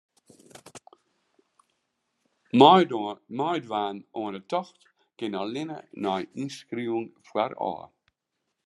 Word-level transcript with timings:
Meidwaan 3.39 3.97
oan 4.21 4.35
'e 4.35 4.41
tocht 4.51 4.79
kin 5.17 5.33
allinnich 5.41 5.87
nei 6.03 6.23
ynskriuwing 6.41 7.09
foarôf. 7.27 7.89